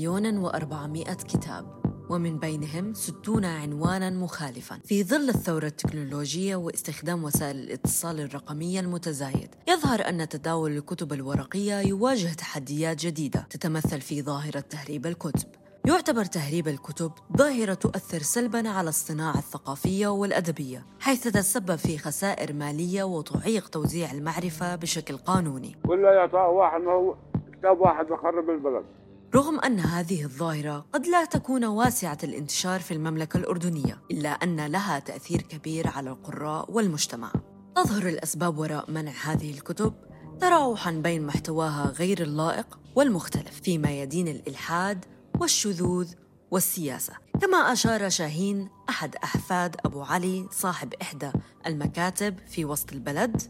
مليون 0.00 0.38
وأربعمائة 0.38 1.14
كتاب 1.14 1.64
ومن 2.10 2.38
بينهم 2.38 2.94
ستون 2.94 3.44
عنوانا 3.44 4.10
مخالفا. 4.10 4.80
في 4.84 5.04
ظل 5.04 5.28
الثورة 5.28 5.66
التكنولوجية 5.66 6.56
واستخدام 6.56 7.24
وسائل 7.24 7.56
الاتصال 7.56 8.20
الرقمية 8.20 8.80
المتزايد 8.80 9.54
يظهر 9.68 10.08
أن 10.08 10.28
تداول 10.28 10.76
الكتب 10.76 11.12
الورقية 11.12 11.80
يواجه 11.80 12.34
تحديات 12.34 13.06
جديدة 13.06 13.46
تتمثل 13.50 14.00
في 14.00 14.22
ظاهرة 14.22 14.60
تهريب 14.60 15.06
الكتب. 15.06 15.48
يعتبر 15.86 16.24
تهريب 16.24 16.68
الكتب 16.68 17.12
ظاهرة 17.36 17.74
تؤثر 17.74 18.18
سلبا 18.18 18.68
على 18.68 18.88
الصناعة 18.88 19.38
الثقافية 19.38 20.08
والأدبية 20.08 20.86
حيث 21.00 21.24
تتسبب 21.24 21.76
في 21.76 21.98
خسائر 21.98 22.52
مالية 22.52 23.02
وتعيق 23.02 23.68
توزيع 23.68 24.12
المعرفة 24.12 24.76
بشكل 24.76 25.16
قانوني. 25.16 25.76
ولا 25.88 26.12
يعطاه 26.12 26.48
واحد 26.48 26.80
ما 26.80 26.92
هو 26.92 27.14
كتاب 27.52 27.80
واحد 27.80 28.06
بخرب 28.06 28.50
البلد. 28.50 28.99
رغم 29.34 29.60
أن 29.60 29.80
هذه 29.80 30.24
الظاهرة 30.24 30.86
قد 30.92 31.06
لا 31.06 31.24
تكون 31.24 31.64
واسعة 31.64 32.18
الانتشار 32.24 32.80
في 32.80 32.94
المملكة 32.94 33.36
الأردنية 33.36 34.02
إلا 34.10 34.28
أن 34.28 34.66
لها 34.66 34.98
تأثير 34.98 35.42
كبير 35.42 35.88
على 35.88 36.10
القراء 36.10 36.72
والمجتمع. 36.72 37.32
تظهر 37.74 38.08
الأسباب 38.08 38.58
وراء 38.58 38.90
منع 38.90 39.12
هذه 39.24 39.50
الكتب 39.50 39.92
تراوحا 40.40 40.90
بين 40.90 41.26
محتواها 41.26 41.86
غير 41.98 42.22
اللائق 42.22 42.78
والمختلف 42.96 43.60
فيما 43.60 44.02
يدين 44.02 44.28
الإلحاد 44.28 45.04
والشذوذ 45.40 46.14
والسياسة. 46.50 47.14
كما 47.40 47.56
أشار 47.56 48.08
شاهين 48.08 48.68
أحد 48.88 49.16
أحفاد 49.16 49.76
أبو 49.84 50.02
علي 50.02 50.46
صاحب 50.50 50.94
إحدى 51.02 51.32
المكاتب 51.66 52.38
في 52.38 52.64
وسط 52.64 52.92
البلد 52.92 53.42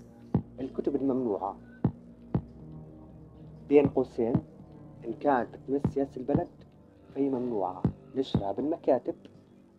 الكتب 0.60 0.96
الممنوعة 0.96 1.56
بين 3.68 3.86
قوسين 3.88 4.49
إن 5.10 5.14
كانت 5.20 5.48
تمس 5.68 5.94
سياسة 5.94 6.10
البلد 6.16 6.48
فهي 7.14 7.28
ممنوعة. 7.28 7.82
نشرها 8.16 8.52
بالمكاتب 8.52 9.14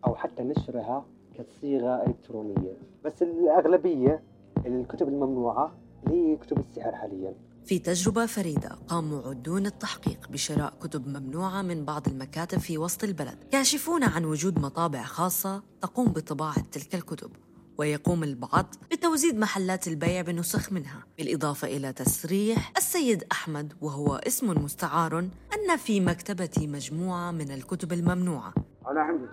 أو 0.06 0.14
حتى 0.14 0.42
نشرها 0.42 1.04
كصيغة 1.38 2.06
إلكترونية. 2.06 2.76
بس 3.04 3.22
الأغلبية 3.22 4.22
الكتب 4.66 5.08
الممنوعة 5.08 5.72
هي 6.08 6.36
كتب 6.36 6.58
السحر 6.58 6.92
حاليا. 6.92 7.34
في 7.64 7.78
تجربة 7.78 8.26
فريدة 8.26 8.68
قام 8.88 9.12
معدون 9.12 9.66
التحقيق 9.66 10.28
بشراء 10.30 10.72
كتب 10.80 11.08
ممنوعة 11.08 11.62
من 11.62 11.84
بعض 11.84 12.08
المكاتب 12.08 12.58
في 12.58 12.78
وسط 12.78 13.04
البلد 13.04 13.44
كاشفون 13.50 14.04
عن 14.04 14.24
وجود 14.24 14.58
مطابع 14.58 15.02
خاصة 15.02 15.62
تقوم 15.80 16.08
بطباعة 16.08 16.60
تلك 16.72 16.94
الكتب. 16.94 17.30
ويقوم 17.78 18.24
البعض 18.24 18.74
بتوزيد 18.92 19.38
محلات 19.38 19.88
البيع 19.88 20.22
بنسخ 20.22 20.72
منها 20.72 21.04
بالإضافة 21.18 21.68
إلى 21.68 21.92
تسريح 21.92 22.72
السيد 22.76 23.24
أحمد 23.32 23.72
وهو 23.80 24.14
اسم 24.16 24.64
مستعار 24.64 25.18
أن 25.18 25.76
في 25.76 26.00
مكتبتي 26.00 26.66
مجموعة 26.66 27.30
من 27.30 27.50
الكتب 27.50 27.92
الممنوعة 27.92 28.54
أنا 28.88 29.00
عندي 29.00 29.24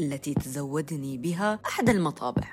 التي 0.00 0.34
تزودني 0.34 1.18
بها 1.18 1.58
أحد 1.66 1.88
المطابع. 1.88 2.48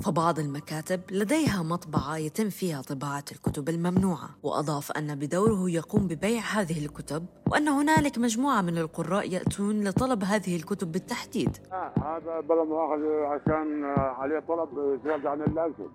فبعض 0.00 0.38
المكاتب 0.38 1.00
لديها 1.10 1.62
مطبعة 1.62 2.16
يتم 2.16 2.50
فيها 2.50 2.82
طباعة 2.82 3.24
الكتب 3.32 3.68
الممنوعة 3.68 4.30
وأضاف 4.42 4.92
أن 4.92 5.14
بدوره 5.14 5.70
يقوم 5.70 6.06
ببيع 6.06 6.40
هذه 6.40 6.84
الكتب 6.84 7.26
وأن 7.46 7.68
هنالك 7.68 8.18
مجموعة 8.18 8.60
من 8.62 8.78
القراء 8.78 9.32
يأتون 9.32 9.88
لطلب 9.88 10.24
هذه 10.24 10.56
الكتب 10.56 10.92
بالتحديد. 10.92 11.56
آه 11.72 11.92
هذا 11.96 12.40
بلا 12.40 12.64
مؤاخذة 12.64 13.26
عشان 13.26 13.84
آه، 13.84 13.98
عليه 13.98 14.40
طلب 14.48 15.00
زيادة 15.04 15.30
عن 15.30 15.42
اللازم. 15.42 15.88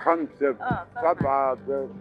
خمسة 0.00 0.56
سبعة 0.94 1.54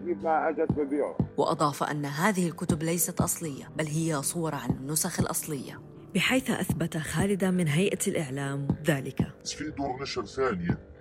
كيف 0.05 0.23
ما 0.23 0.49
اجت 0.49 0.71
ببيعه 0.71 1.17
وأضاف 1.37 1.83
أن 1.83 2.05
هذه 2.05 2.47
الكتب 2.47 2.83
ليست 2.83 3.21
أصلية 3.21 3.65
بل 3.77 3.85
هي 3.85 4.21
صور 4.21 4.55
عن 4.55 4.69
النسخ 4.69 5.19
الأصلية. 5.19 5.81
بحيث 6.15 6.49
أثبت 6.49 6.97
خالد 6.97 7.45
من 7.45 7.67
هيئة 7.67 7.99
الإعلام 8.07 8.67
ذلك. 8.85 9.21
بس 9.43 9.53
في 9.53 9.71
دور 9.71 10.01
نشر 10.01 10.25
ثانية 10.25 10.94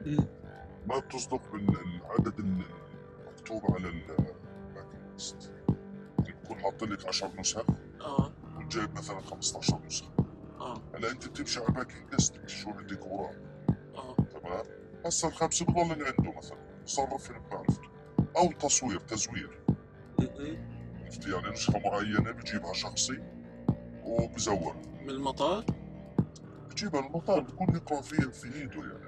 ما 0.86 0.98
بتصدق 0.98 1.42
بالعدد 1.52 2.38
المكتوب 2.38 3.62
على 3.74 3.88
الباكينج 3.88 5.12
ليست 5.12 5.52
بكون 6.18 6.58
حاط 6.58 6.84
لك 6.84 7.06
10 7.06 7.40
نسخ 7.40 7.64
آه. 8.00 8.32
وجايب 8.56 8.96
مثلا 8.96 9.20
15 9.20 9.80
نسخة 9.86 10.10
آه. 10.60 10.82
هلا 10.94 11.10
أنت 11.10 11.28
بتمشي 11.28 11.60
على 11.60 11.68
الباكينج 11.68 12.12
ليست 12.12 12.48
شو 12.48 12.70
بدك 12.72 13.06
وراه 13.06 13.34
آه. 13.94 14.16
تمام؟ 14.16 14.64
هسا 15.06 15.28
الخمسة 15.28 15.66
بضل 15.66 16.04
عنده 16.04 16.32
مثلا. 16.32 16.58
بصرف 16.84 17.22
في 17.22 17.32
معرفته 17.52 17.88
أو 18.36 18.52
تصوير 18.52 19.00
تزوير. 19.00 19.60
عرفت؟ 21.04 21.26
يعني 21.26 21.50
نسخة 21.52 21.78
معينة 21.78 22.30
بجيبها 22.30 22.72
شخصي 22.72 23.22
وبزور 24.04 24.76
من 25.02 25.10
المطار؟ 25.10 25.64
بجيبها 26.70 27.06
المطار 27.06 27.40
بكون 27.40 27.74
يقرأ 27.74 28.00
فيه 28.00 28.30
في 28.30 28.54
إيده 28.54 28.80
يعني. 28.80 29.03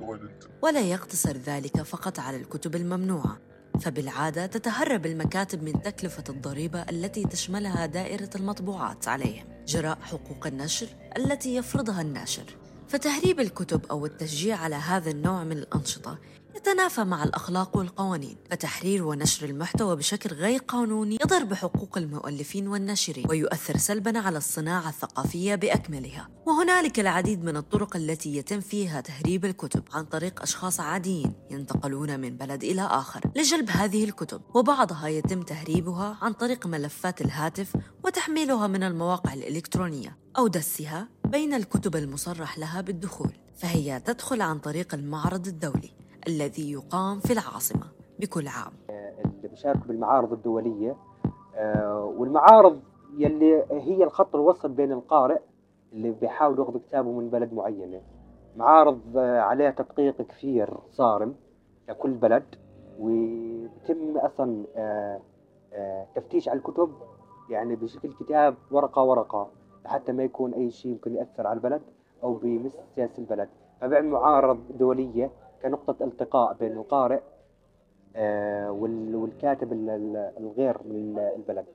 وين 0.00 0.20
انت 0.20 0.44
ولا 0.62 0.80
يقتصر 0.80 1.36
ذلك 1.36 1.82
فقط 1.82 2.18
على 2.18 2.36
الكتب 2.36 2.76
الممنوعة 2.76 3.38
فبالعادة 3.80 4.46
تتهرب 4.46 5.06
المكاتب 5.06 5.62
من 5.62 5.82
تكلفة 5.82 6.24
الضريبة 6.28 6.82
التي 6.82 7.24
تشملها 7.24 7.86
دائرة 7.86 8.30
المطبوعات 8.36 9.08
عليهم 9.08 9.44
جراء 9.66 9.98
حقوق 10.00 10.46
النشر 10.46 10.86
التي 11.16 11.56
يفرضها 11.56 12.00
الناشر. 12.02 12.56
فتهريب 12.88 13.40
الكتب 13.40 13.86
أو 13.86 14.06
التشجيع 14.06 14.56
على 14.56 14.74
هذا 14.74 15.10
النوع 15.10 15.44
من 15.44 15.58
الأنشطة 15.58 16.18
يتنافى 16.56 17.04
مع 17.04 17.24
الأخلاق 17.24 17.76
والقوانين 17.76 18.36
فتحرير 18.50 19.04
ونشر 19.06 19.46
المحتوى 19.46 19.96
بشكل 19.96 20.34
غير 20.36 20.60
قانوني 20.60 21.18
يضر 21.22 21.44
بحقوق 21.44 21.98
المؤلفين 21.98 22.68
والناشرين 22.68 23.26
ويؤثر 23.28 23.76
سلبا 23.76 24.18
على 24.18 24.38
الصناعة 24.38 24.88
الثقافية 24.88 25.54
بأكملها. 25.54 26.28
وهنالك 26.46 27.00
العديد 27.00 27.44
من 27.44 27.56
الطرق 27.56 27.96
التي 27.96 28.36
يتم 28.36 28.60
فيها 28.60 29.00
تهريب 29.00 29.44
الكتب 29.44 29.82
عن 29.92 30.04
طريق 30.04 30.42
أشخاص 30.42 30.80
عاديين 30.80 31.32
ينتقلون 31.50 32.20
من 32.20 32.36
بلد 32.36 32.64
إلى 32.64 32.82
آخر 32.82 33.20
لجلب 33.36 33.70
هذه 33.70 34.04
الكتب 34.04 34.40
وبعضها 34.54 35.08
يتم 35.08 35.42
تهريبها 35.42 36.18
عن 36.22 36.32
طريق 36.32 36.66
ملفات 36.66 37.20
الهاتف 37.20 37.76
وتحميلها 38.04 38.66
من 38.66 38.82
المواقع 38.82 39.32
الإلكترونية 39.32 40.16
أو 40.38 40.48
دسها 40.48 41.08
بين 41.26 41.54
الكتب 41.54 41.96
المصرح 41.96 42.58
لها 42.58 42.80
بالدخول 42.80 43.32
فهي 43.56 44.00
تدخل 44.00 44.42
عن 44.42 44.58
طريق 44.58 44.94
المعرض 44.94 45.46
الدولي. 45.46 45.99
الذي 46.28 46.72
يقام 46.72 47.20
في 47.20 47.32
العاصمة 47.32 47.86
بكل 48.20 48.48
عام. 48.48 48.72
اللي 49.24 49.48
بيشاركوا 49.48 49.86
بالمعارض 49.86 50.32
الدولية 50.32 50.96
آه، 51.56 52.04
والمعارض 52.04 52.80
يلي 53.16 53.64
هي 53.70 54.04
الخط 54.04 54.34
الوسط 54.34 54.66
بين 54.66 54.92
القارئ 54.92 55.38
اللي 55.92 56.10
بيحاول 56.10 56.58
ياخذ 56.58 56.78
كتابه 56.78 57.10
من 57.12 57.30
بلد 57.30 57.52
معينة. 57.52 58.00
معارض 58.56 59.00
آه، 59.16 59.40
عليها 59.40 59.70
تدقيق 59.70 60.22
كثير 60.22 60.74
صارم 60.90 61.34
لكل 61.88 62.10
بلد 62.10 62.44
وبتم 63.00 64.16
أصلا 64.18 64.64
آه، 64.76 65.20
تفتيش 66.14 66.48
على 66.48 66.58
الكتب 66.58 66.90
يعني 67.50 67.76
بشكل 67.76 68.12
كتاب 68.12 68.54
ورقة 68.70 69.02
ورقة 69.02 69.50
لحتى 69.84 70.12
ما 70.12 70.22
يكون 70.22 70.54
أي 70.54 70.70
شيء 70.70 70.92
ممكن 70.92 71.14
يأثر 71.14 71.46
على 71.46 71.56
البلد 71.56 71.82
أو 72.22 72.34
بيمس 72.34 72.76
سياسة 72.94 73.18
البلد. 73.18 73.48
فبيعمل 73.80 74.08
معارض 74.08 74.58
دولية 74.78 75.30
كنقطة 75.62 76.04
التقاء 76.04 76.56
بين 76.60 76.72
القارئ 76.72 77.20
آه، 78.16 78.70
وال- 78.70 79.14
والكاتب 79.16 79.72
ال- 79.72 79.90
ال- 79.90 80.32
الغير 80.38 80.76
من 80.84 81.18
البلد. 81.36 81.66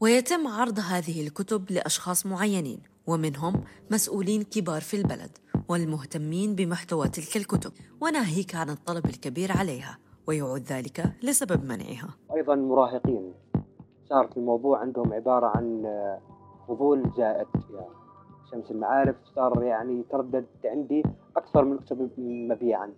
ويتم 0.00 0.46
عرض 0.46 0.78
هذه 0.78 1.26
الكتب 1.26 1.70
لأشخاص 1.70 2.26
معينين 2.26 2.80
ومنهم 3.06 3.64
مسؤولين 3.90 4.42
كبار 4.42 4.80
في 4.80 4.96
البلد 4.96 5.38
والمهتمين 5.68 6.54
بمحتوى 6.54 7.08
تلك 7.08 7.36
الكتب 7.36 7.72
وناهيك 8.02 8.54
عن 8.54 8.70
الطلب 8.70 9.06
الكبير 9.06 9.52
عليها 9.52 9.98
ويعود 10.26 10.60
ذلك 10.62 11.12
لسبب 11.22 11.64
منعها. 11.64 12.08
أيضا 12.36 12.54
مراهقين. 12.54 13.32
صارت 14.08 14.36
الموضوع 14.36 14.78
عندهم 14.78 15.12
عبارة 15.12 15.46
عن 15.46 15.82
آه، 15.86 16.20
فضول 16.68 17.10
جائد 17.16 17.46
يعني 17.74 17.86
شمس 18.52 18.70
المعارف 18.70 19.16
صار 19.34 19.62
يعني 19.62 20.04
تردد 20.10 20.46
عندي 20.64 21.02
أكثر 21.36 21.64
من 21.64 21.78
كتب 21.78 22.10
مبيعا. 22.18 22.92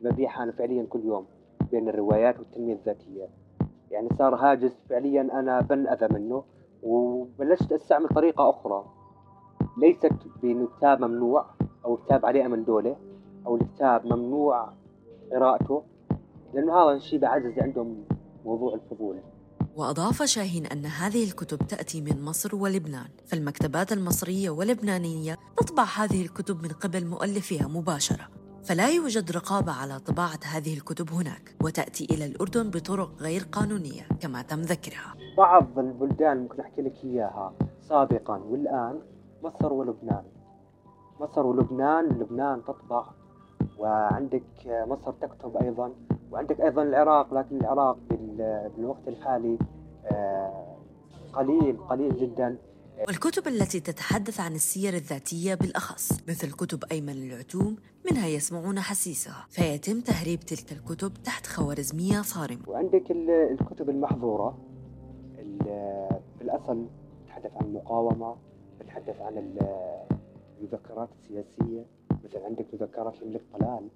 مبيعها 0.00 0.42
أنا 0.42 0.52
فعليا 0.52 0.86
كل 0.90 1.04
يوم 1.04 1.26
بين 1.70 1.88
الروايات 1.88 2.38
والتنمية 2.38 2.74
الذاتية. 2.74 3.28
يعني 3.90 4.08
صار 4.18 4.34
هاجس 4.34 4.72
فعليا 4.90 5.20
أنا 5.20 5.60
بنأذى 5.60 6.08
منه 6.14 6.44
وبلشت 6.82 7.72
أستعمل 7.72 8.08
طريقة 8.08 8.50
أخرى. 8.50 8.84
ليست 9.78 10.12
بأنه 10.42 10.68
كتاب 10.78 11.00
ممنوع 11.00 11.46
أو 11.84 11.96
كتاب 11.96 12.26
عليه 12.26 12.46
أمن 12.46 12.64
دولة 12.64 12.96
أو 13.46 13.56
الكتاب 13.56 14.06
ممنوع 14.06 14.72
قراءته 15.32 15.82
لأنه 16.54 16.74
هذا 16.74 16.96
الشيء 16.96 17.18
بعزز 17.18 17.58
عندهم 17.58 18.04
موضوع 18.44 18.74
الفضول. 18.74 19.16
وأضاف 19.76 20.22
شاهين 20.22 20.66
أن 20.66 20.86
هذه 20.86 21.24
الكتب 21.24 21.58
تأتي 21.58 22.00
من 22.00 22.24
مصر 22.24 22.56
ولبنان 22.56 23.08
فالمكتبات 23.26 23.92
المصرية 23.92 24.50
واللبنانية 24.50 25.36
تطبع 25.56 25.84
هذه 25.84 26.22
الكتب 26.22 26.62
من 26.62 26.68
قبل 26.68 27.06
مؤلفيها 27.06 27.68
مباشرة. 27.68 28.28
فلا 28.66 28.88
يوجد 28.90 29.30
رقابة 29.30 29.72
على 29.72 29.98
طباعة 29.98 30.40
هذه 30.44 30.74
الكتب 30.74 31.10
هناك 31.10 31.54
وتأتي 31.62 32.04
إلى 32.04 32.26
الأردن 32.26 32.70
بطرق 32.70 33.10
غير 33.20 33.42
قانونية 33.52 34.02
كما 34.20 34.42
تم 34.42 34.60
ذكرها. 34.60 35.14
بعض 35.38 35.78
البلدان 35.78 36.36
ممكن 36.36 36.60
أحكي 36.60 36.82
لك 36.82 37.04
إياها. 37.04 37.52
سابقا 37.88 38.36
والآن 38.36 39.00
مصر 39.42 39.72
ولبنان. 39.72 40.22
مصر 41.20 41.46
ولبنان 41.46 42.04
لبنان 42.04 42.62
تطبع 42.64 43.04
وعندك 43.78 44.42
مصر 44.66 45.12
تكتب 45.12 45.56
أيضا 45.56 45.92
وعندك 46.30 46.60
أيضا 46.60 46.82
العراق 46.82 47.34
لكن 47.34 47.56
العراق 47.56 47.98
بالوقت 48.10 49.08
الحالي 49.08 49.58
آه، 50.06 50.76
قليل 51.32 51.76
قليل 51.90 52.16
جدا. 52.16 52.58
والكتب 53.08 53.48
التي 53.48 53.80
تتحدث 53.80 54.40
عن 54.40 54.54
السير 54.54 54.94
الذاتية 54.94 55.54
بالأخص 55.54 56.12
مثل 56.28 56.52
كتب 56.52 56.84
أيمن 56.92 57.30
العتوم 57.30 57.76
منها 58.10 58.26
يسمعون 58.28 58.80
حسيسها 58.80 59.46
فيتم 59.50 60.00
تهريب 60.00 60.40
تلك 60.40 60.72
الكتب 60.72 61.12
تحت 61.24 61.46
خوارزمية 61.46 62.22
صارمة. 62.22 62.68
وعندك 62.68 63.10
الكتب 63.60 63.90
المحظورة 63.90 64.58
بالأصل 66.38 66.86
تتحدث 67.24 67.56
عن 67.56 67.64
المقاومة 67.66 68.36
تتحدث 68.80 69.20
عن 69.20 69.58
المذكرات 70.60 71.08
السياسية 71.12 71.84
مثل 72.24 72.38
عندك 72.44 72.66
مذكرات 72.72 73.22
الملك 73.22 73.42
طلال 73.52 73.88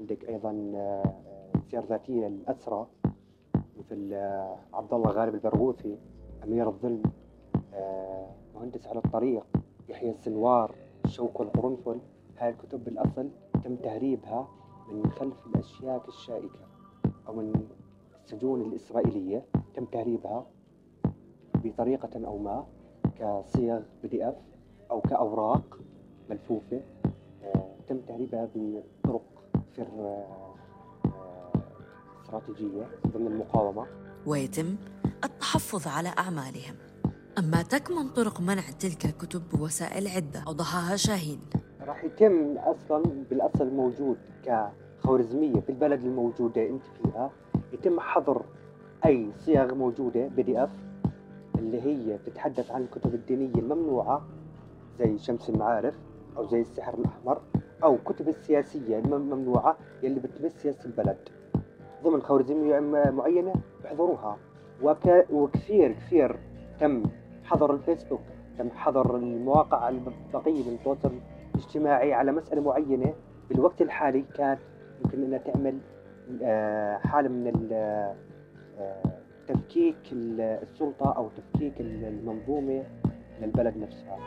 عندك 0.00 0.28
أيضا 0.28 0.72
آه، 0.74 1.14
سير 1.70 1.84
ذاتية 1.84 2.26
للأسرى 2.26 2.86
مثل 3.54 4.10
آه، 4.12 4.56
عبد 4.74 4.92
الله 4.94 5.10
غالب 5.10 5.34
البرغوثي 5.34 5.98
أمير 6.44 6.68
الظلم 6.68 7.02
آه، 7.74 8.26
مهندس 8.54 8.86
على 8.86 9.00
الطريق 9.04 9.46
يحيى 9.88 10.10
السنوار 10.10 10.74
الشوك 11.04 11.40
والقرنفل. 11.40 12.00
هاي 12.40 12.50
الكتب 12.50 12.84
بالأصل 12.84 13.30
تم 13.64 13.76
تهريبها 13.76 14.48
من 14.92 15.10
خلف 15.10 15.46
الأشياك 15.46 16.08
الشائكة 16.08 16.66
أو 17.28 17.34
من 17.34 17.68
السجون 18.24 18.60
الإسرائيلية 18.60 19.44
تم 19.74 19.84
تهريبها 19.84 20.46
بطريقة 21.54 22.26
أو 22.26 22.38
ما 22.38 22.66
كصيغ 23.18 23.80
بي 24.02 24.08
دي 24.08 24.28
اف 24.28 24.34
أو 24.90 25.00
كأوراق 25.00 25.78
ملفوفة. 26.30 26.82
آه، 27.44 27.76
تم 27.88 28.00
تهريبها 28.00 28.48
بطرق 28.54 29.22
سر 29.76 29.88
آه، 29.98 30.54
استراتيجية 32.22 32.88
ضمن 33.06 33.26
المقاومة. 33.26 33.86
ويتم 34.26 34.76
التحفظ 35.24 35.88
على 35.88 36.08
أعمالهم. 36.08 36.74
أما 37.38 37.62
تكمن 37.62 38.08
طرق 38.08 38.40
منع 38.40 38.70
تلك 38.80 39.04
الكتب 39.04 39.48
بوسائل 39.48 40.08
عدة 40.08 40.44
أوضحها 40.46 40.96
شاهين. 40.96 41.40
راح 41.90 42.04
يتم 42.04 42.56
أصلا 42.58 43.02
بالأصل 43.30 43.74
موجود 43.74 44.16
كخوارزمية 44.44 45.60
في 45.60 45.70
البلد 45.70 46.00
الموجودة 46.04 46.66
أنت 46.66 46.82
فيها. 46.84 47.30
يتم 47.72 48.00
حظر 48.00 48.42
أي 49.06 49.30
صيغ 49.38 49.74
موجودة 49.74 50.26
بي 50.28 50.42
دي 50.42 50.64
إف 50.64 50.70
اللي 51.58 51.82
هي 51.82 52.18
تتحدث 52.18 52.70
عن 52.70 52.82
الكتب 52.82 53.14
الدينية 53.14 53.54
الممنوعة 53.54 54.22
زي 54.98 55.18
شمس 55.18 55.50
المعارف 55.50 55.94
أو 56.36 56.46
زي 56.46 56.60
السحر 56.60 56.94
الأحمر 56.94 57.40
أو 57.84 57.98
كتب 58.04 58.28
السياسية 58.28 58.98
الممنوعة 58.98 59.76
يلي 60.02 60.20
بتمس 60.20 60.52
سياسة 60.62 60.84
البلد. 60.84 61.28
ضمن 62.04 62.22
خوارزمية 62.22 62.80
معينة 63.10 63.54
بحضروها. 63.84 64.36
وك... 64.82 65.26
وكثير 65.32 65.92
كثير 65.92 66.38
تم 66.80 67.02
حظر 67.44 67.74
الفيسبوك 67.74 68.20
تم 68.58 68.70
حظر 68.70 69.16
المواقع 69.16 69.88
البقية 69.88 70.62
من 70.68 70.74
التواصل 70.74 71.10
الاجتماعي 71.60 72.12
على 72.12 72.32
مسألة 72.32 72.60
معينة 72.60 73.14
بالوقت 73.48 73.82
الحالي 73.82 74.24
كانت 74.36 74.60
يمكن 75.04 75.22
أنها 75.22 75.38
تعمل 75.38 75.78
آه، 76.42 76.98
حالة 76.98 77.28
من 77.28 77.68
آه، 77.72 78.16
تفكيك 79.48 79.96
السلطة 80.12 81.12
أو 81.16 81.28
تفكيك 81.28 81.80
المنظومة 81.80 82.86
للبلد 83.40 83.76
نفسها. 83.76 84.18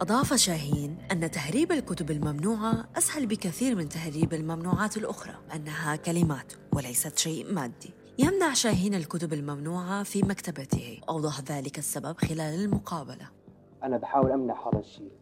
أضاف 0.00 0.34
شاهين 0.34 0.98
أن 1.12 1.30
تهريب 1.30 1.72
الكتب 1.72 2.10
الممنوعة 2.10 2.84
أسهل 2.98 3.26
بكثير 3.26 3.76
من 3.76 3.88
تهريب 3.88 4.32
الممنوعات 4.34 4.96
الأخرى 4.96 5.34
أنها 5.54 5.96
كلمات 5.96 6.52
وليست 6.74 7.18
شيء 7.18 7.54
مادي. 7.54 7.90
يمنع 8.18 8.52
شاهين 8.52 8.94
الكتب 8.94 9.32
الممنوعة 9.32 10.02
في 10.02 10.22
مكتبته. 10.22 11.00
أوضح 11.08 11.40
ذلك 11.40 11.78
السبب 11.78 12.16
خلال 12.16 12.64
المقابلة. 12.64 13.28
أنا 13.82 13.96
بحاول 13.96 14.32
أمنع 14.32 14.68
هذا 14.68 14.78
الشيء. 14.78 15.12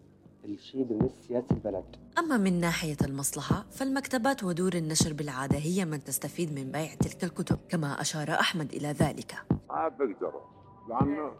الشيء 0.54 0.82
بمس 0.84 1.10
سياسة 1.28 1.46
البلد 1.50 1.84
أما 2.18 2.36
من 2.36 2.60
ناحية 2.60 2.96
المصلحة 3.04 3.64
فالمكتبات 3.70 4.44
ودور 4.44 4.74
النشر 4.74 5.12
بالعادة 5.12 5.58
هي 5.58 5.84
من 5.84 6.04
تستفيد 6.04 6.52
من 6.58 6.72
بيع 6.72 6.94
تلك 6.94 7.24
الكتب 7.24 7.58
كما 7.68 8.00
أشار 8.00 8.30
أحمد 8.30 8.72
إلى 8.72 8.88
ذلك 8.88 9.34
ما 9.70 9.88
بيقدروا 9.88 10.40
لأنه 10.88 11.32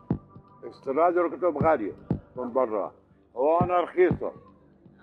استيراد 0.65 1.17
الكتب 1.19 1.57
غالية 1.63 1.93
من 2.37 2.53
برا 2.53 2.93
هون 3.37 3.71
رخيصة 3.71 4.33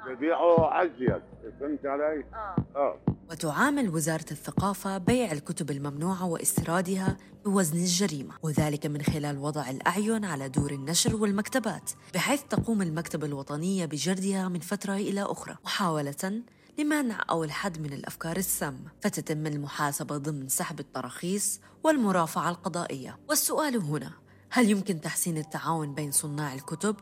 بيبيعوا 0.07 0.83
أزيد 0.85 1.21
فهمت 1.59 1.85
علي؟ 1.85 2.23
آه. 2.33 2.55
آه. 2.75 2.97
وتعامل 3.31 3.89
وزارة 3.89 4.25
الثقافة 4.31 4.97
بيع 4.97 5.31
الكتب 5.31 5.71
الممنوعة 5.71 6.25
واستيرادها 6.25 7.17
بوزن 7.45 7.77
الجريمة. 7.77 8.33
وذلك 8.43 8.85
من 8.85 9.01
خلال 9.01 9.37
وضع 9.37 9.69
الأعين 9.69 10.25
على 10.25 10.49
دور 10.49 10.71
النشر 10.71 11.15
والمكتبات 11.15 11.91
بحيث 12.13 12.43
تقوم 12.43 12.81
المكتبة 12.81 13.27
الوطنية 13.27 13.85
بجردها 13.85 14.47
من 14.47 14.59
فترة 14.59 14.93
إلى 14.93 15.21
أخرى 15.21 15.55
محاولة 15.65 16.41
لمنع 16.77 17.23
أو 17.29 17.43
الحد 17.43 17.81
من 17.81 17.93
الأفكار 17.93 18.37
السامة 18.37 18.91
فتتم 19.01 19.47
المحاسبة 19.47 20.17
ضمن 20.17 20.47
سحب 20.47 20.79
التراخيص 20.79 21.59
والمرافعة 21.83 22.49
القضائية. 22.49 23.19
والسؤال 23.29 23.77
هنا 23.77 24.11
هل 24.49 24.69
يمكن 24.69 25.01
تحسين 25.01 25.37
التعاون 25.37 25.93
بين 25.93 26.11
صناع 26.11 26.53
الكتب 26.53 26.95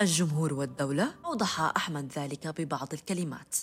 الجمهور 0.00 0.54
والدولة؟ 0.54 1.14
أوضح 1.24 1.60
أحمد 1.60 2.12
ذلك 2.16 2.60
ببعض 2.60 2.88
الكلمات. 2.92 3.56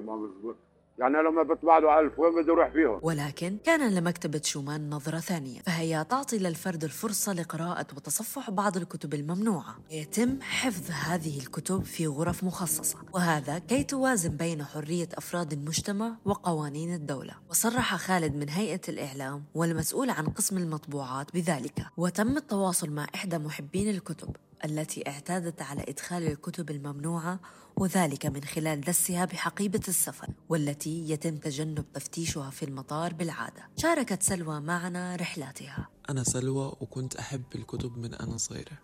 ما 0.00 0.16
بزبط. 0.16 0.71
يعني 0.98 1.14
لما 1.16 1.42
بيطبع 1.42 1.78
له 1.78 2.00
ألف 2.00 2.18
وين 2.18 2.32
بده 2.32 2.52
يروح 2.52 2.72
فيهم. 2.72 3.00
ولكن 3.02 3.58
كان 3.64 3.94
لمكتبة 3.94 4.40
شومان 4.44 4.90
نظرة 4.90 5.18
ثانية 5.18 5.60
فهي 5.60 6.06
تعطي 6.10 6.38
للفرد 6.38 6.84
الفرصة 6.84 7.32
لقراءة 7.32 7.86
وتصفح 7.96 8.50
بعض 8.50 8.76
الكتب 8.76 9.14
الممنوعة. 9.14 9.76
يتم 9.90 10.40
حفظ 10.42 10.90
هذه 10.90 11.38
الكتب 11.38 11.84
في 11.84 12.06
غرف 12.06 12.44
مخصصة 12.44 12.98
وهذا 13.12 13.58
كي 13.58 13.84
توازن 13.84 14.36
بين 14.36 14.64
حرية 14.64 15.08
أفراد 15.14 15.52
المجتمع 15.52 16.16
وقوانين 16.24 16.94
الدولة. 16.94 17.34
وصرح 17.50 17.96
خالد 17.96 18.34
من 18.34 18.48
هيئة 18.48 18.80
الإعلام 18.88 19.44
والمسؤول 19.54 20.10
عن 20.10 20.26
قسم 20.26 20.58
المطبوعات 20.58 21.34
بذلك. 21.34 21.86
وتم 21.96 22.36
التواصل 22.36 22.90
مع 22.90 23.06
إحدى 23.14 23.38
محبين 23.38 23.88
الكتب. 23.90 24.36
التي 24.64 25.08
اعتادت 25.08 25.62
على 25.62 25.84
إدخال 25.88 26.22
الكتب 26.22 26.70
الممنوعة 26.70 27.40
وذلك 27.76 28.26
من 28.26 28.44
خلال 28.44 28.80
دسها 28.80 29.24
بحقيبة 29.24 29.80
السفر 29.88 30.28
والتي 30.48 31.10
يتم 31.10 31.36
تجنب 31.36 31.84
تفتيشها 31.94 32.50
في 32.50 32.64
المطار 32.64 33.12
بالعادة. 33.12 33.68
شاركت 33.76 34.22
سلوى 34.22 34.60
معنا 34.60 35.16
رحلاتها. 35.16 35.88
أنا 36.10 36.22
سلوى 36.24 36.66
وكنت 36.80 37.16
أحب 37.16 37.42
الكتب 37.54 37.98
من 37.98 38.14
أنا 38.14 38.36
صغيرة 38.36 38.78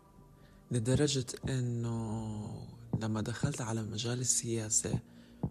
لدرجة 0.70 1.26
أنه 1.48 2.66
لما 3.00 3.20
دخلت 3.20 3.60
على 3.60 3.82
مجال 3.82 4.20
السياسة 4.20 4.98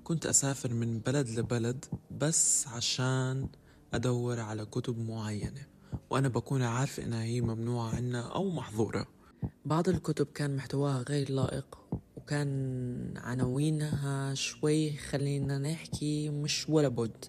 كنت 0.04 0.26
أسافر 0.26 0.74
من 0.74 1.00
بلد 1.00 1.30
لبلد 1.30 1.86
بس 2.12 2.68
عشان 2.68 3.50
أدور 3.94 4.40
على 4.40 4.66
كتب 4.66 4.98
معينة 5.10 5.66
وأنا 6.10 6.28
بكون 6.28 6.62
عارف 6.62 7.00
إنها 7.00 7.24
هي 7.24 7.42
ممنوعة 7.42 7.96
عنا 7.96 8.36
أو 8.36 8.50
محظورة. 8.50 9.17
بعض 9.66 9.90
الكتب 9.90 10.26
كان 10.26 10.56
محتواها 10.56 11.02
غير 11.10 11.32
لائق 11.32 11.78
وكان 12.16 13.14
عناوينها 13.18 14.34
شوي 14.34 14.92
خلينا 14.98 15.58
نحكي 15.58 16.30
مش 16.30 16.70
ولا 16.70 16.88
بد 16.88 17.26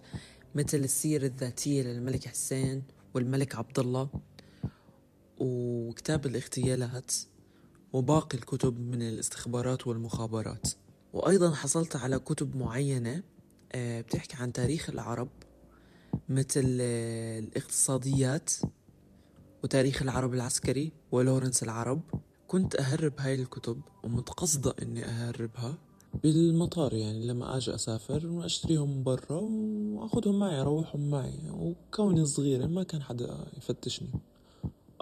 مثل 0.55 0.79
السيرة 0.79 1.27
الذاتية 1.27 1.83
للملك 1.83 2.29
حسين 2.29 2.83
والملك 3.15 3.55
عبد 3.55 3.79
الله 3.79 4.09
وكتاب 5.39 6.27
الاغتيالات 6.27 7.13
وباقي 7.93 8.39
الكتب 8.39 8.81
من 8.81 9.03
الاستخبارات 9.03 9.87
والمخابرات. 9.87 10.67
وأيضا 11.13 11.55
حصلت 11.55 11.97
على 11.97 12.19
كتب 12.19 12.57
معينة 12.57 13.23
آه، 13.73 14.01
بتحكي 14.01 14.37
عن 14.37 14.53
تاريخ 14.53 14.91
العرب 14.91 15.29
مثل 16.29 16.79
آه، 16.81 17.39
الاقتصاديات 17.39 18.53
وتاريخ 19.65 20.03
العرب 20.03 20.35
العسكري 20.35 20.93
ولورنس 21.13 21.63
العرب. 21.63 22.01
كنت 22.49 22.77
أهرب 22.77 23.13
هاي 23.19 23.35
الكتب 23.35 23.81
ومتقصدة 24.05 24.75
إني 24.83 25.05
أهربها 25.05 25.75
بالمطار 26.23 26.95
يعني 26.95 27.27
لما 27.27 27.57
أجي 27.57 27.75
أسافر 27.75 28.27
وأشتريهم 28.27 29.03
برا 29.03 29.41
وأخذهم 29.41 30.39
معي 30.39 30.61
أروحهم 30.61 31.11
معي. 31.11 31.39
وكوني 31.51 32.25
صغيرة 32.25 32.67
ما 32.67 32.83
كان 32.83 33.03
حدا 33.03 33.47
يفتشني. 33.57 34.09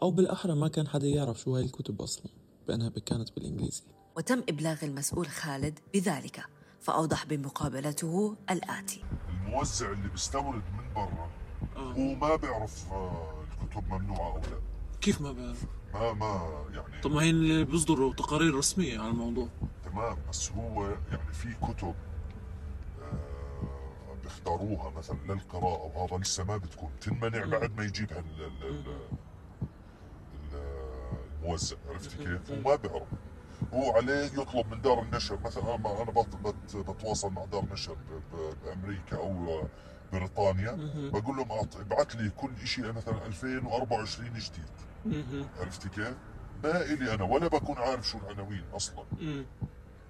أو 0.03 0.11
بالأحرى 0.11 0.55
ما 0.55 0.69
كان 0.69 0.89
حدا 0.89 1.07
يعرف 1.07 1.41
شو 1.41 1.57
هاي 1.57 1.65
الكتب 1.65 2.03
أصلا 2.03 2.27
بأنها 2.69 2.89
كانت 2.89 3.29
بالإنجليزي. 3.37 3.83
وتم 4.17 4.43
إبلاغ 4.49 4.85
المسؤول 4.85 5.27
خالد 5.27 5.79
بذلك 5.95 6.45
فأوضح 6.81 7.25
بمقابلته 7.27 8.37
الآتي. 8.51 9.03
الموزع 9.29 9.93
اللي 9.93 10.09
بيستورد 10.09 10.63
من 10.79 10.95
برا 10.95 11.31
آه. 11.77 11.93
هو 11.93 12.15
ما 12.15 12.37
بيعرف 12.37 12.87
الكتب 13.77 13.93
ممنوعه 13.93 14.31
أو 14.33 14.37
لا. 14.37 14.61
كيف 15.01 15.21
ما 15.21 15.33
بعرف 15.33 15.65
ما 15.95 16.13
ما 16.13 16.65
يعني 16.75 17.01
طب 17.03 17.11
ما 17.11 17.23
هي 17.23 17.31
اللي 17.31 17.65
بيصدروا 17.65 18.13
تقارير 18.15 18.55
رسمية 18.55 19.01
عن 19.01 19.09
الموضوع. 19.11 19.49
تمام 19.85 20.17
بس 20.31 20.51
هو 20.53 20.85
يعني 20.85 21.33
في 21.33 21.55
كتب 21.55 21.95
آه، 23.03 24.15
بيختاروها 24.23 24.91
مثلا 24.91 25.17
للقراءة 25.29 25.93
وهذا 25.95 26.17
لسه 26.17 26.45
ما 26.45 26.57
بتكون. 26.57 26.91
تنمنع. 27.01 27.45
بعد 27.59 27.77
ما 27.77 27.85
يجيبها 27.85 28.19
ال- 28.19 28.43
ال- 28.45 28.65
ال- 28.65 29.09
ال- 30.53 31.27
الموزع. 31.43 31.77
عرفت 31.89 32.17
كيف؟ 32.17 32.51
هو 32.51 32.57
ما 32.71 32.75
بيعرف. 32.77 33.03
هو 33.75 33.91
عليه 33.93 34.25
يطلب 34.25 34.67
من 34.75 34.81
دار 34.81 35.03
النشر. 35.03 35.39
مثلا 35.45 35.75
أنا 35.75 36.03
أنا 36.03 36.11
بت- 36.11 36.37
بت- 36.37 36.77
بتواصل 36.91 37.33
مع 37.33 37.45
دار 37.45 37.65
نشر 37.73 37.97
بأمريكا 38.65 39.17
أو 39.17 39.63
بريطانيا. 40.13 40.79
بقول 41.13 41.37
لهم 41.37 41.53
ابعث 41.81 42.17
لي 42.17 42.31
كل 42.31 42.67
شيء 42.67 42.93
مثلا 42.93 43.27
2024 43.27 44.29
جديد 44.29 44.71
مهم. 45.07 45.47
عرفت 45.61 45.87
كيف؟ 45.89 46.15
ما 46.65 46.81
إلي 46.83 47.15
أنا 47.15 47.25
ولا 47.25 47.49
بكون 47.49 47.77
عارف 47.79 48.09
شو 48.09 48.19
العناوين 48.19 48.65
أصلا 48.75 49.05
مم. 49.21 49.45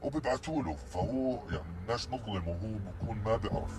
وبيبعتوا 0.03 0.63
له 0.63 0.77
فهو 0.77 1.49
يعني 1.51 1.63
بدناش 1.83 2.09
نظلمه 2.09 2.53
هو 2.53 2.79
بكون 3.03 3.19
ما 3.25 3.37
بيعرف. 3.37 3.75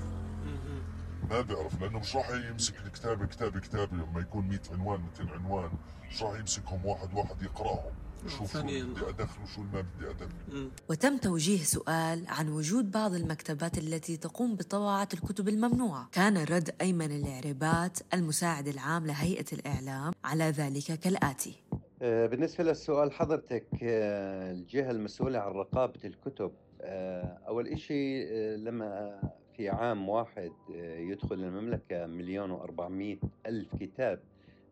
ما 1.30 1.42
بيعرف 1.42 1.82
لأنه 1.82 2.00
مش 2.00 2.16
راح 2.16 2.30
يمسك 2.30 2.74
الكتاب 2.86 3.26
كتاب 3.26 3.58
كتاب 3.58 3.94
لما 3.94 4.20
يكون 4.22 4.48
100 4.48 4.60
عنوان 4.72 5.02
200 5.20 5.34
عنوان 5.34 5.70
مش 6.12 6.24
راح 6.24 6.40
يمسكهم 6.40 6.86
واحد 6.86 7.14
واحد 7.14 7.42
يقرأهم 7.42 7.92
يشوف 8.26 8.54
شو 8.54 8.62
بدي 8.62 8.82
ادخله 8.82 9.44
وشو 9.44 9.62
اللي 9.62 9.72
ما 9.74 9.82
بدي 9.82 10.10
ادخله 10.10 10.30
مم. 10.52 10.70
وتم 10.90 11.18
توجيه 11.18 11.64
سؤال 11.64 12.26
عن 12.28 12.50
وجود 12.50 12.92
بعض 12.92 13.14
المكتبات 13.14 13.78
التي 13.78 14.18
تقوم 14.18 14.56
بطباعة 14.56 15.08
الكتب 15.14 15.48
الممنوعة. 15.50 16.10
كان 16.12 16.38
رد 16.38 16.76
أيمن 16.82 17.12
العربات 17.12 18.00
المساعد 18.14 18.68
العام 18.68 19.06
لهيئة 19.08 19.46
الإعلام 19.54 20.14
على 20.24 20.44
ذلك 20.44 21.00
كالآتي. 21.00 21.56
آه، 22.02 22.26
بالنسبة 22.26 22.64
للسؤال 22.64 23.12
حضرتك 23.12 23.66
آه، 23.84 24.52
الجهة 24.52 24.92
المسؤولة 24.92 25.40
عن 25.40 25.52
رقابة 25.52 26.00
الكتب 26.06 26.52
آه، 26.82 27.38
أول 27.48 27.68
إشي 27.68 28.24
آه، 28.24 28.56
لما 28.56 29.20
في 29.58 29.70
عام 29.70 30.10
واحد 30.10 30.52
يدخل 30.80 31.36
المملكة 31.36 32.06
مليون 32.06 32.52
وأربعمائة 32.52 33.18
ألف 33.46 33.76
كتاب 33.76 34.20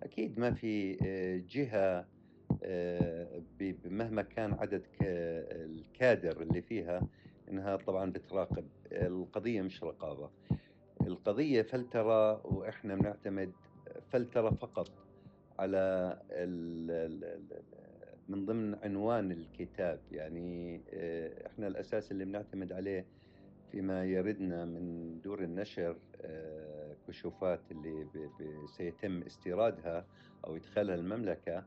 أكيد 0.03 0.39
ما 0.39 0.53
في 0.53 0.93
جهة 1.49 2.05
مهما 3.85 4.21
كان 4.21 4.53
عدد 4.53 4.83
الكادر 5.01 6.41
اللي 6.41 6.61
فيها 6.61 7.07
إنها 7.49 7.75
طبعا 7.75 8.11
بتراقب 8.11 8.67
القضية 8.91 9.61
مش 9.61 9.83
رقابة. 9.83 10.29
القضية 11.01 11.61
فلترة 11.61 12.47
وإحنا 12.47 12.95
بنعتمد 12.95 13.51
فلترة 14.11 14.49
فقط 14.49 14.89
على 15.59 16.17
من 18.29 18.45
ضمن 18.45 18.75
عنوان 18.83 19.31
الكتاب. 19.31 19.99
يعني 20.11 20.81
آه، 20.93 21.47
إحنا 21.47 21.67
الأساس 21.67 22.11
اللي 22.11 22.25
بنعتمد 22.25 22.71
عليه 22.73 23.05
فيما 23.71 24.05
يردنا 24.05 24.65
من 24.65 25.15
دور 25.21 25.43
النشر 25.43 25.97
آه، 26.21 26.95
كشوفات 27.07 27.59
اللي 27.71 28.07
سيتم 28.77 29.21
استيرادها 29.21 30.05
أو 30.47 30.55
إدخالها 30.55 30.95
المملكة. 30.95 31.63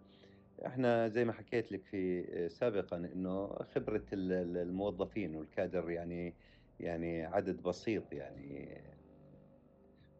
إحنا 0.66 1.08
زي 1.08 1.24
ما 1.24 1.32
حكيت 1.32 1.72
لك 1.72 1.84
في 1.84 2.24
آه، 2.44 2.48
سابقا 2.48 2.96
إنه 2.96 3.46
خبرة 3.74 4.04
ال- 4.12 4.32
ال- 4.32 4.56
الموظفين 4.56 5.36
والكادر 5.36 5.90
يعني 5.90 6.36
يعني 6.80 7.24
عدد 7.24 7.62
بسيط 7.62 8.12
يعني 8.12 8.82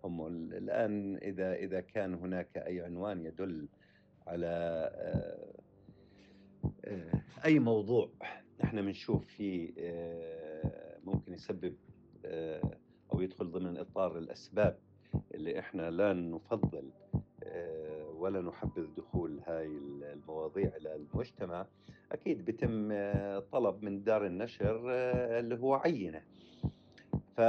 هم 0.05 0.27
ال- 0.27 0.55
الآن 0.55 1.17
إذا 1.17 1.55
إذا 1.55 1.81
كان 1.81 2.15
هناك 2.15 2.59
أي 2.59 2.81
عنوان 2.81 3.27
يدل 3.27 3.69
على 4.27 4.47
آه، 4.95 5.53
آه، 6.85 7.23
أي 7.45 7.59
موضوع 7.59 8.13
إحنا 8.65 8.81
بنشوف 8.81 9.27
فيه 9.27 9.73
ممكن 11.05 11.33
يسبب 11.33 11.77
أو 13.13 13.21
يدخل 13.21 13.51
ضمن 13.51 13.77
إطار 13.79 14.19
الأسباب 14.19 14.79
اللي 15.35 15.59
إحنا 15.59 15.91
لا 15.91 16.13
نفضل 16.13 16.93
ولا 18.19 18.41
نحبذ 18.41 18.87
دخول 18.97 19.41
هاي 19.47 19.67
المواضيع 20.13 20.71
إلى 20.77 20.97
المجتمع 20.97 21.67
أكيد 22.13 22.45
بيتم 22.45 22.89
آه، 22.93 23.45
طلب 23.53 23.83
من 23.83 24.05
دار 24.05 24.27
النشر 24.27 24.83
آه، 24.91 25.41
اللي 25.41 25.59
هو 25.59 25.75
عينة. 25.75 26.23
ف 27.37 27.41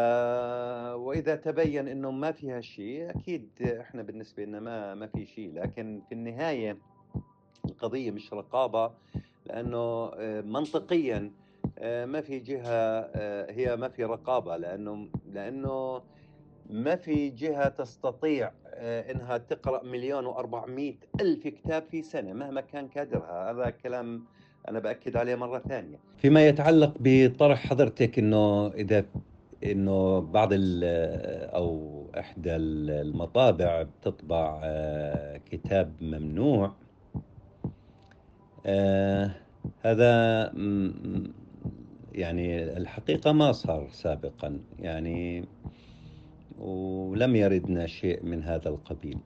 وإذا 0.96 1.36
تبين 1.36 1.88
إنه 1.88 2.12
ما 2.12 2.32
فيها 2.32 2.62
شيء 2.62 3.10
أكيد 3.10 3.50
إحنا 3.62 4.02
بالنسبة 4.02 4.46
لنا 4.46 4.60
ما 4.60 4.96
ما 4.96 5.08
في 5.08 5.26
شيء. 5.26 5.54
لكن 5.54 6.02
في 6.10 6.16
النهاية 6.16 6.78
القضية 7.66 8.12
مش 8.12 8.34
رقابة 8.34 8.92
لأنه 9.46 10.12
آه، 10.16 10.42
منطقيا 10.42 11.32
آه، 11.80 12.06
ما 12.06 12.22
في 12.22 12.40
جهة 12.40 13.00
آه، 13.16 13.52
هي 13.52 13.76
ما 13.76 13.90
في 13.90 14.04
رقابة 14.06 14.58
لأنه 14.58 15.10
لأنه 15.34 16.02
ما 16.70 16.96
في 16.96 17.30
جهة 17.30 17.70
تستطيع 17.70 18.48
آه، 18.48 18.69
إنها 18.80 19.38
تقرأ 19.38 19.84
مليون 19.84 20.34
و400 20.34 21.22
ألف 21.22 21.48
كتاب 21.48 21.84
في 21.92 22.02
سنة 22.02 22.34
مهما 22.34 22.62
كان 22.62 22.88
كادرها. 22.88 23.52
هذا 23.52 23.70
كلام 23.70 24.24
أنا 24.70 24.80
بأكد 24.80 25.18
عليه 25.18 25.36
مرة 25.36 25.60
ثانية. 25.60 25.98
فيما 26.18 26.48
يتعلق 26.48 26.94
بطرح 27.00 27.68
حضرتك 27.68 28.20
إنه 28.20 28.68
إذا 28.68 29.06
إنه 29.64 30.20
بعض 30.20 30.50
أو 30.54 32.06
إحدى 32.20 32.56
المطابع 32.56 33.84
بتطبع 33.84 34.62
آه، 34.64 35.38
كتاب 35.38 35.94
ممنوع 36.02 36.72
آه، 38.66 39.32
هذا 39.82 40.44
يعني 42.14 42.78
الحقيقة 42.78 43.32
ما 43.32 43.52
صار 43.52 43.88
سابقا. 43.92 44.60
يعني 44.80 45.46
ولم 46.60 47.36
يردنا 47.36 47.88
شيء 47.88 48.24
من 48.26 48.44
هذا 48.44 48.70
القبيل. 48.70 49.18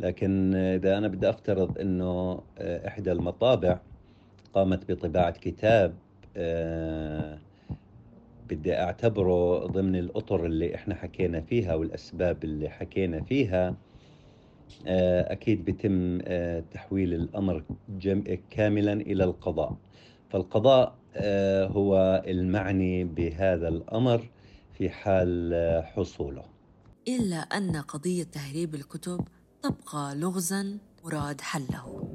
لكن 0.00 0.54
إذا 0.54 0.98
أنا 0.98 1.08
بدي 1.08 1.28
أفترض 1.30 1.78
أنه 1.78 2.40
آه، 2.58 2.88
إحدى 2.88 3.12
المطابع 3.12 3.78
قامت 4.54 4.92
بطباعة 4.92 5.30
كتاب 5.30 5.94
آه، 6.36 7.38
بدي 8.48 8.74
أعتبره 8.74 9.66
ضمن 9.66 9.96
الأطر 9.96 10.46
اللي 10.46 10.74
إحنا 10.74 10.94
حكينا 10.94 11.40
فيها 11.40 11.74
والأسباب 11.74 12.44
اللي 12.44 12.68
حكينا 12.68 13.20
فيها 13.22 13.74
آه، 14.86 15.32
أكيد 15.32 15.64
بيتم 15.64 16.18
آه، 16.26 16.62
تحويل 16.72 17.14
الأمر 17.14 17.62
جم- 17.98 18.38
كاملا 18.50 18.92
إلى 18.92 19.24
القضاء. 19.24 19.76
فالقضاء 20.30 20.94
هو 21.70 22.22
المعني 22.26 23.04
بهذا 23.04 23.68
الأمر 23.68 24.28
في 24.72 24.90
حال 24.90 25.54
حصوله. 25.84 26.42
إلا 27.08 27.36
أن 27.36 27.76
قضية 27.76 28.22
تهريب 28.22 28.74
الكتب 28.74 29.28
تبقى 29.62 30.14
لغزا 30.14 30.78
مراد 31.04 31.40
حله. 31.40 32.10